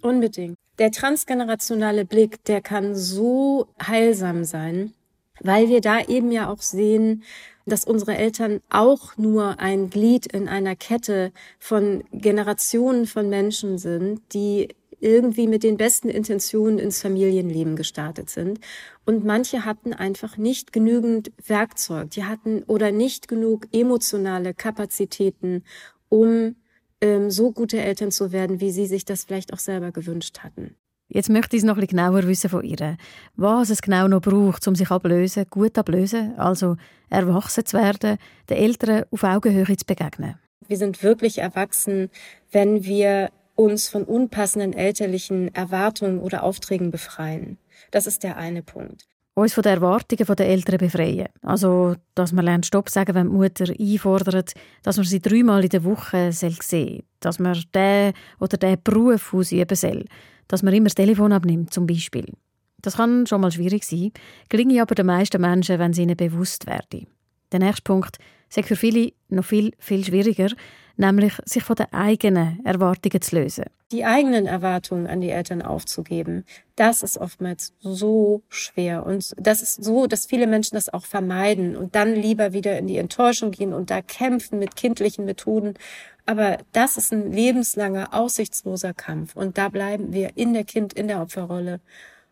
[0.00, 0.56] Unbedingt.
[0.78, 4.94] Der transgenerationale Blick, der kann so heilsam sein,
[5.40, 7.22] weil wir da eben ja auch sehen,
[7.66, 14.22] dass unsere Eltern auch nur ein Glied in einer Kette von Generationen von Menschen sind,
[14.32, 14.68] die
[15.00, 18.58] irgendwie mit den besten Intentionen ins Familienleben gestartet sind.
[19.04, 25.62] Und manche hatten einfach nicht genügend Werkzeug, die hatten oder nicht genug emotionale Kapazitäten,
[26.08, 26.56] um
[27.00, 30.74] ähm, so gute Eltern zu werden, wie sie sich das vielleicht auch selber gewünscht hatten.
[31.10, 32.98] Jetzt möchte ich es noch ein genauer wissen von ihr.
[33.36, 36.76] Was es genau noch braucht, um sich ablösen, gut ablösen, also
[37.08, 38.18] erwachsen zu werden,
[38.50, 40.34] den Eltern auf Augenhöhe zu begegnen.
[40.66, 42.10] Wir sind wirklich erwachsen,
[42.52, 47.56] wenn wir uns von unpassenden elterlichen Erwartungen oder Aufträgen befreien.
[47.90, 49.08] Das ist der eine Punkt.
[49.34, 51.28] Uns von den Erwartungen der Eltern befreien.
[51.42, 55.70] Also, dass man lernt Stopp sagen, wenn die Mutter einfordert, dass man sie dreimal in
[55.70, 60.04] der Woche sehen soll, dass man den oder den Beruf ausüben soll
[60.48, 62.26] dass man immer das Telefon abnimmt, zum Beispiel.
[62.80, 64.12] Das kann schon mal schwierig sein,
[64.48, 67.06] gelingt aber den meisten Menschen, wenn sie ihnen bewusst werden.
[67.52, 70.48] Der nächste Punkt, sei für viele noch viel, viel schwieriger,
[70.98, 73.64] nämlich sich von den eigenen Erwartungen zu lösen.
[73.92, 76.44] Die eigenen Erwartungen an die Eltern aufzugeben,
[76.76, 79.06] das ist oftmals so schwer.
[79.06, 82.86] Und das ist so, dass viele Menschen das auch vermeiden und dann lieber wieder in
[82.86, 85.74] die Enttäuschung gehen und da kämpfen mit kindlichen Methoden.
[86.26, 89.34] Aber das ist ein lebenslanger, aussichtsloser Kampf.
[89.34, 91.80] Und da bleiben wir in der Kind, in der Opferrolle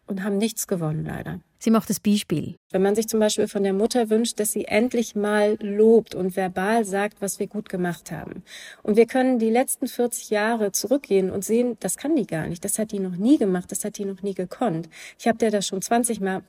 [0.07, 1.41] und haben nichts gewonnen, leider.
[1.59, 2.57] Sie macht das Beispiel.
[2.71, 6.37] Wenn man sich zum Beispiel von der Mutter wünscht, dass sie endlich mal lobt und
[6.37, 8.45] verbal sagt, was wir gut gemacht haben.
[8.83, 12.65] Und wir können die letzten 40 Jahre zurückgehen und sehen, das kann die gar nicht.
[12.65, 13.73] Das hat die noch nie gemacht.
[13.73, 14.89] Das hat die noch nie gekonnt.
[15.19, 16.43] Ich habe dir das schon 20 Mal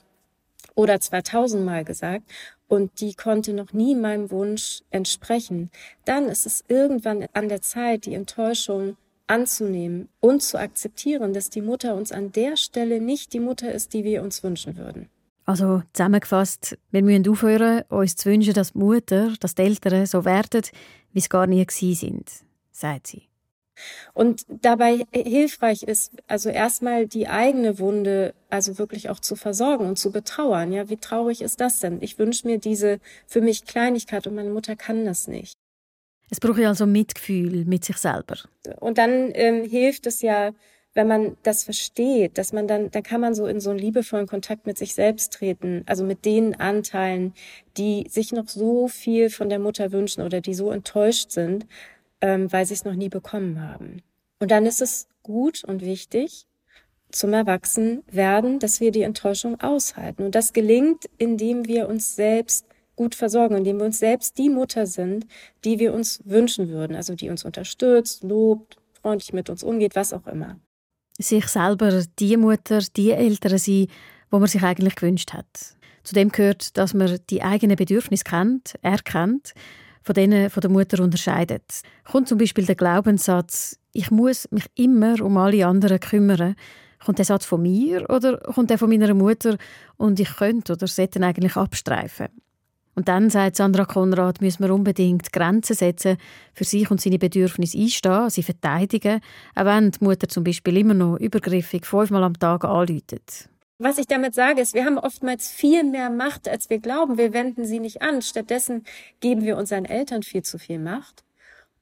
[0.75, 2.23] oder 2000 Mal gesagt
[2.67, 5.71] und die konnte noch nie meinem Wunsch entsprechen.
[6.05, 11.61] Dann ist es irgendwann an der Zeit, die Enttäuschung anzunehmen und zu akzeptieren, dass die
[11.61, 15.09] Mutter uns an der Stelle nicht die Mutter ist, die wir uns wünschen würden.
[15.45, 20.25] Also zusammengefasst, wir müssen aufhören, uns zu wünschen, dass die Mutter, dass die Eltern so
[20.25, 20.63] werden,
[21.13, 22.31] wie es gar nie gewesen sind,
[22.71, 23.27] sagt sie.
[24.13, 29.97] Und dabei hilfreich ist, also erstmal die eigene Wunde, also wirklich auch zu versorgen und
[29.97, 30.71] zu betrauern.
[30.71, 32.01] Ja, wie traurig ist das denn?
[32.01, 35.56] Ich wünsche mir diese für mich Kleinigkeit und meine Mutter kann das nicht.
[36.29, 38.35] Es braucht also Mitgefühl mit sich selber.
[38.79, 40.51] Und dann ähm, hilft es ja,
[40.93, 44.27] wenn man das versteht, dass man dann, dann kann man so in so einen liebevollen
[44.27, 47.33] Kontakt mit sich selbst treten, also mit den Anteilen,
[47.77, 51.67] die sich noch so viel von der Mutter wünschen oder die so enttäuscht sind,
[52.19, 54.01] ähm, weil sie es noch nie bekommen haben.
[54.39, 56.47] Und dann ist es gut und wichtig
[57.11, 60.23] zum Erwachsenwerden, dass wir die Enttäuschung aushalten.
[60.23, 62.65] Und das gelingt, indem wir uns selbst
[62.97, 65.25] gut versorgen, indem wir uns selbst die Mutter sind,
[65.63, 70.11] die wir uns wünschen würden, also die uns unterstützt, lobt, freundlich mit uns umgeht, was
[70.11, 70.59] auch immer.
[71.17, 73.87] Sich selber die Mutter, die Eltern sein,
[74.29, 75.45] wo man sich eigentlich gewünscht hat.
[76.03, 79.53] Zudem gehört, dass man die eigenen Bedürfnisse kennt, erkennt,
[80.03, 81.81] von denen von der Mutter unterscheidet.
[82.03, 86.55] Kommt zum Beispiel der Glaubenssatz, ich muss mich immer um alle anderen kümmern,
[87.03, 89.57] Kommt der Satz von mir oder kommt der von meiner Mutter
[89.97, 92.27] und ich könnte oder sollte eigentlich abstreifen?
[92.97, 96.17] Und dann, sagt Sandra Konrad, müssen wir unbedingt Grenzen setzen,
[96.55, 99.21] für sich und seine Bedürfnisse einstehen, sie verteidigen,
[99.53, 103.49] auch wenn die Mutter zum Beispiel immer noch übergriffig fünfmal am Tag anläutet.
[103.77, 107.19] Was ich damit sage, ist, wir haben oftmals viel mehr Macht, als wir glauben.
[107.19, 108.23] Wir wenden sie nicht an.
[108.23, 108.83] Stattdessen
[109.19, 111.23] geben wir unseren Eltern viel zu viel Macht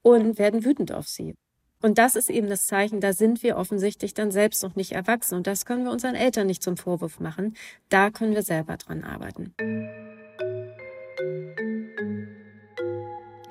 [0.01, 1.33] und werden wütend auf sie.
[1.81, 5.35] Und das ist eben das Zeichen, da sind wir offensichtlich dann selbst noch nicht erwachsen.
[5.35, 7.55] Und das können wir unseren Eltern nicht zum Vorwurf machen.
[7.87, 9.53] Da können wir selber dran arbeiten.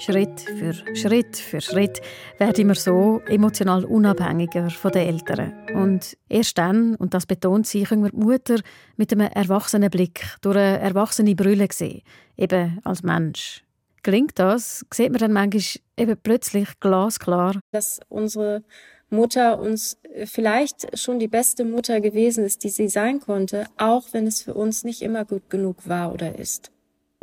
[0.05, 2.03] Schritt für Schritt für Schritt
[2.39, 5.55] werden wir so emotional unabhängiger von den Eltern.
[5.75, 8.57] Und erst dann, und das betont sie, können wir die Mutter
[8.97, 12.03] mit einem erwachsenen Blick durch eine erwachsene Brille sehen,
[12.37, 13.65] eben als Mensch.
[14.03, 15.63] Gelingt das, sieht man dann manchmal
[15.97, 18.63] eben plötzlich glasklar, dass unsere
[19.09, 19.97] Mutter uns
[20.27, 24.53] vielleicht schon die beste Mutter gewesen ist, die sie sein konnte, auch wenn es für
[24.53, 26.74] uns nicht immer gut genug war oder ist.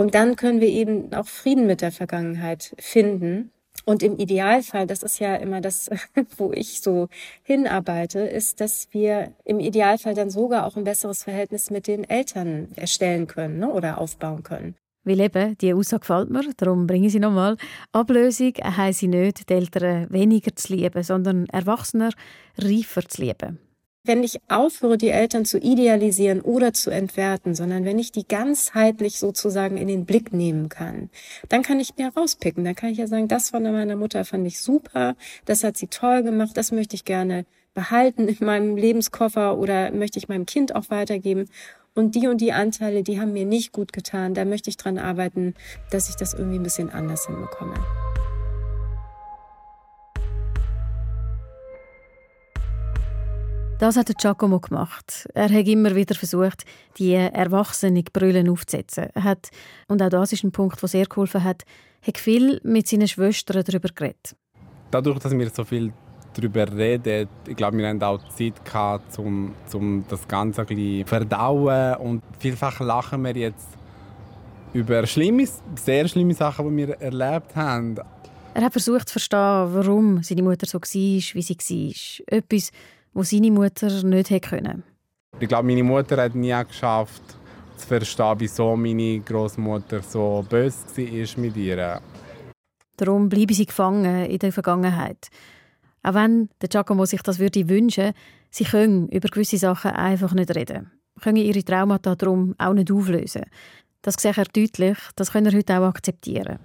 [0.02, 3.52] Und dann können wir eben auch Frieden mit der Vergangenheit finden.
[3.86, 5.92] Und im Idealfall, das ist ja immer das,
[6.38, 7.08] wo ich so
[7.44, 12.70] hinarbeite, ist, dass wir im Idealfall dann sogar auch ein besseres Verhältnis mit den Eltern
[12.76, 14.74] erstellen können ne, oder aufbauen können.
[15.04, 17.58] Weil eben, die Aussage gefällt mir, darum bringe ich sie nochmal.
[17.92, 22.10] Ablösung heisst nicht, die Eltern weniger zu lieben, sondern Erwachsener
[22.58, 23.60] reifer zu lieben.
[24.04, 29.20] Wenn ich aufhöre, die Eltern zu idealisieren oder zu entwerten, sondern wenn ich die ganzheitlich
[29.20, 31.12] sozusagen in den Blick nehmen kann,
[31.50, 32.66] dann kann ich mir rauspicken.
[32.66, 35.86] Dann kann ich ja sagen, das von meiner Mutter fand ich super, das hat sie
[35.86, 40.74] toll gemacht, das möchte ich gerne behalten in meinem Lebenskoffer oder möchte ich meinem Kind
[40.76, 41.48] auch weitergeben.
[41.94, 44.98] Und die und die Anteile, die haben mir nicht gut getan, da möchte ich dran
[44.98, 45.54] arbeiten,
[45.92, 47.76] dass ich das irgendwie ein bisschen anders hinbekomme.
[53.82, 55.28] Das hat Giacomo gemacht.
[55.34, 56.66] Er hat immer wieder versucht,
[57.00, 59.08] die erwachsene Brüllen aufzusetzen.
[59.16, 59.50] Er hat,
[59.88, 61.64] und auch das ist ein Punkt, der sehr geholfen hat,
[62.06, 64.36] hat viel mit seinen Schwestern darüber geredet.
[64.92, 65.92] Dadurch, dass wir so viel
[66.36, 71.08] darüber reden, ich glaube, wir haben auch Zeit gehabt, um, um das Ganze ein bisschen
[71.08, 71.96] verdauen.
[71.96, 73.68] Und vielfach lachen wir jetzt
[74.74, 77.96] über schlimme, sehr schlimme Sachen, die wir erlebt haben.
[78.54, 82.38] Er hat versucht zu verstehen, warum seine Mutter so war, wie sie war.
[82.38, 82.72] Etwas,
[83.14, 84.84] wo seine Mutter nicht hätte können.
[85.40, 87.24] Ich glaube, meine Mutter hat nie geschafft,
[87.78, 92.02] zu verstehen, wieso meine Großmutter so böse war mit ihr.
[92.98, 95.30] Darum bleiben sie gefangen in der Vergangenheit.
[96.04, 98.14] Auch wenn der Giacomo sich das würde wünschen,
[98.50, 100.92] sie können über gewisse Sachen einfach nicht reden.
[101.22, 103.44] Können ihre Traumata darum auch nicht auflösen.
[104.02, 106.60] Das sehe er deutlich, das können er heute auch akzeptieren.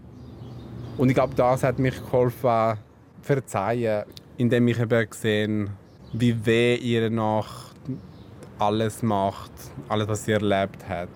[0.97, 2.79] Und ich glaube, das hat mich geholfen,
[3.21, 4.05] verzeihen,
[4.39, 5.71] indem ich eben gesehen
[6.19, 7.47] wie weh ihr noch
[8.59, 9.53] alles macht,
[9.89, 11.09] alles, was sie erlebt hat.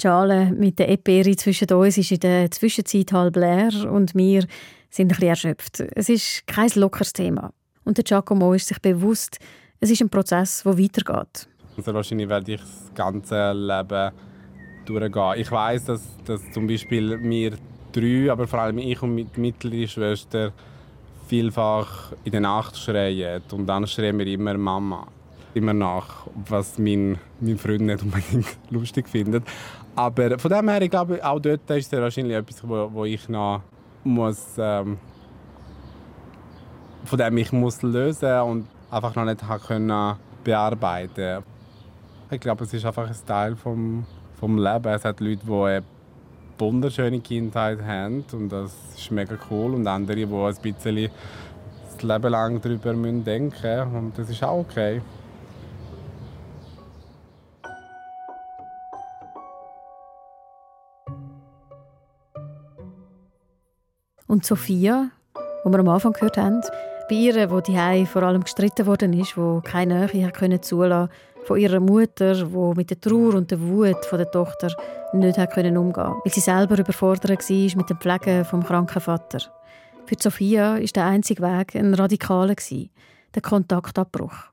[0.00, 4.46] Die Schale mit der Eperi zwischen uns ist in der Zwischenzeit halb leer und wir
[4.90, 5.80] sind ein bisschen erschöpft.
[5.94, 7.52] Es ist kein lockeres Thema.
[7.84, 9.38] Und der Giacomo ist sich bewusst,
[9.80, 11.48] es ist ein Prozess, der weitergeht.
[11.76, 14.12] Also wahrscheinlich werde ich das ganze Leben
[14.84, 15.34] durchgehen.
[15.36, 17.56] Ich weiß, dass, dass zum Beispiel wir
[17.92, 20.52] drei, aber vor allem ich und meine mittlere Schwester
[21.28, 23.42] vielfach in der Nacht schreien.
[23.52, 25.06] Und dann schreien wir immer Mama.
[25.54, 29.44] Immer nach, was mein, mein Freund nicht unbedingt lustig findet.
[29.94, 33.28] Aber von dem her, ich glaube, auch dort ist es wahrscheinlich etwas, wo, wo ich
[33.28, 33.62] noch
[34.04, 34.98] muss, ähm,
[37.04, 41.42] von dem ich muss lösen und einfach noch nicht können bearbeiten.
[42.30, 44.06] Ich glaube, es ist einfach ein Teil vom,
[44.38, 44.92] vom Leben.
[44.92, 45.97] Es hat Leute, die
[46.58, 51.10] wunderschöne Kindheit haben und das ist mega cool und andere, die ein bisschen
[51.92, 55.00] das Leben lang darüber denken müssen und das ist auch okay.
[64.26, 65.10] Und Sophia,
[65.64, 66.60] die wir am Anfang gehört haben,
[67.08, 71.10] bei ihr, wo die vor allem gestritten worden ist, wo keine Nähe können zulassen
[71.44, 74.74] von ihrer Mutter, wo mit der Trauer und der Wut von der Tochter
[75.14, 79.40] nicht hat können umgehen, weil sie selber überfordert war mit dem Pflegen vom kranken Vater.
[80.04, 82.54] Für Sophia ist der einzige Weg ein radikaler
[83.34, 84.50] der Kontaktabbruch.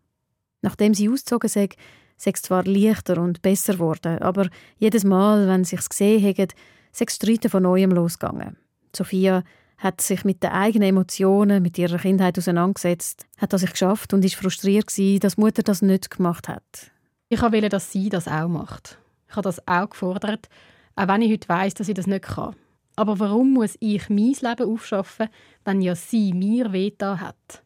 [0.61, 1.69] Nachdem sie ausgezogen sei,
[2.17, 6.47] sei es zwar leichter und besser geworden, aber jedes Mal, wenn sie es gesehen haben,
[6.91, 8.57] sei das Streiten von neuem losgegangen.
[8.95, 9.43] Sophia
[9.77, 14.23] hat sich mit den eigenen Emotionen, mit ihrer Kindheit auseinandergesetzt, hat das sich geschafft und
[14.23, 16.91] ist frustriert gewesen, dass Mutter das nicht gemacht hat.
[17.29, 18.99] Ich wollte, dass sie das auch macht.
[19.27, 20.47] Ich habe das auch gefordert,
[20.95, 22.55] auch wenn ich heute weiß, dass sie das nicht kann.
[22.95, 25.27] Aber warum muss ich mein Leben aufschaffen,
[25.65, 27.63] wenn ja sie mir wehgetan hat?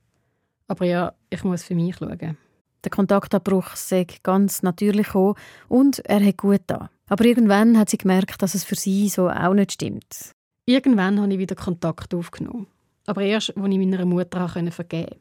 [0.67, 2.37] Aber ja, ich muss für mich schauen.
[2.83, 5.35] Der Kontaktabbruch sei ganz natürlich gekommen
[5.67, 6.89] und er hat gut da.
[7.09, 10.33] Aber irgendwann hat sie gemerkt, dass es für sie so auch nicht stimmt.
[10.69, 12.67] Irgendwann habe ich wieder Kontakt aufgenommen.
[13.07, 15.17] Aber erst, als ich meiner Mutter vergeben konnte.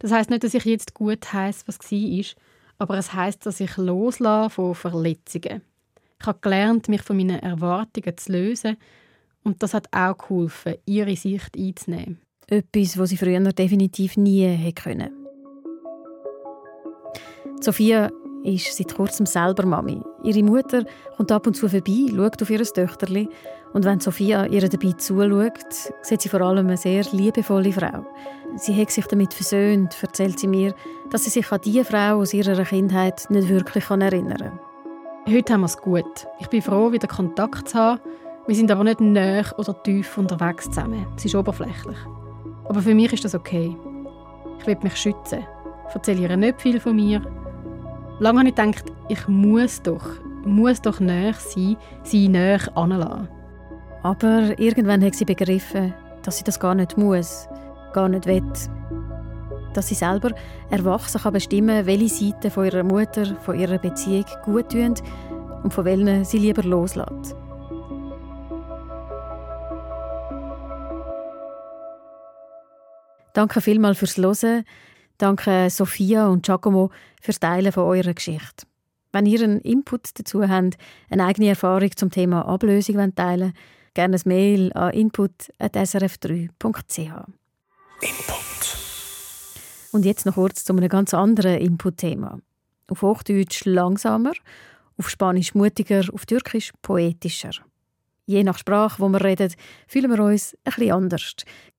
[0.00, 2.24] Das heißt nicht, dass ich jetzt gut heiße, was war,
[2.78, 5.62] aber es heißt, dass ich loslasse von Verletzungen.
[6.20, 8.76] Ich habe gelernt, mich von meinen Erwartungen zu lösen
[9.44, 12.18] und das hat auch geholfen, ihre Sicht einzunehmen.
[12.48, 15.12] Etwas, was sie früher definitiv nie hätte können.
[17.60, 18.10] Sophia
[18.54, 20.00] ist seit kurzem selber Mami.
[20.22, 20.84] Ihre Mutter
[21.16, 23.28] kommt ab und zu vorbei, schaut auf ihr Töchterli
[23.72, 28.06] und wenn Sophia ihr dabei zuschaut, sieht sie vor allem eine sehr liebevolle Frau.
[28.56, 30.74] Sie hat sich damit versöhnt, erzählt sie mir,
[31.10, 34.60] dass sie sich an die Frau aus ihrer Kindheit nicht wirklich erinnern kann.
[35.28, 36.26] Heute haben wir es gut.
[36.38, 38.00] Ich bin froh, wieder Kontakt zu haben.
[38.46, 41.04] Wir sind aber nicht näher oder tief unterwegs zusammen.
[41.16, 41.98] Es ist oberflächlich.
[42.68, 43.76] Aber für mich ist das okay.
[44.60, 45.44] Ich will mich schützen.
[45.88, 47.20] Ich erzähle ihr nicht viel von mir,
[48.18, 50.06] Lange habe ich gedacht, ich muss doch,
[50.44, 53.28] muss doch näher sein, sie näher anlassen.
[54.02, 57.46] Aber irgendwann hat sie begriffen, dass sie das gar nicht muss,
[57.92, 58.42] gar nicht will.
[59.74, 60.30] Dass sie selber
[60.70, 64.94] erwachsen kann bestimmen, welche Seiten von ihrer Mutter, von ihrer Beziehung gut tun
[65.62, 67.36] und von welchen sie lieber loslässt.
[73.34, 74.64] Danke vielmals fürs Hören.
[75.18, 76.90] Danke Sophia und Giacomo
[77.22, 78.66] fürs Teilen von eurer Geschichte.
[79.12, 80.76] Wenn ihr einen Input dazu habt,
[81.10, 83.52] eine eigene Erfahrung zum Thema Ablösung teilen
[83.96, 86.98] gerne ein Mail an input.srf3.ch.
[88.02, 88.76] Input.
[89.90, 92.38] Und jetzt noch kurz zu einem ganz anderen Input-Thema.
[92.88, 94.34] Auf Hochdeutsch langsamer,
[94.98, 97.52] auf Spanisch mutiger, auf Türkisch poetischer.
[98.26, 99.54] Je nach Sprache, wo wir reden,
[99.88, 101.34] fühlen wir uns ein bisschen anders.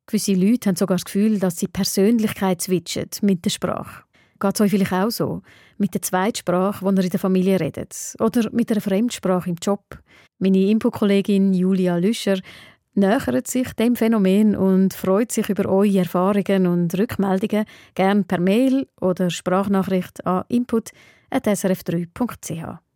[0.07, 4.05] Gewisse Leute haben sogar das Gefühl, dass sie Persönlichkeit switchen mit der Sprache.
[4.39, 5.41] Geht es euch vielleicht auch so?
[5.77, 8.15] Mit der Zweitsprache, die ihr in der Familie redet?
[8.21, 9.99] Oder mit einer Fremdsprache im Job?
[10.39, 12.39] Meine Infokollegin Julia Lüscher
[12.93, 18.87] nähert sich dem Phänomen und freut sich über eure Erfahrungen und Rückmeldungen gern per Mail
[19.01, 22.86] oder Sprachnachricht an input.srf3.ch.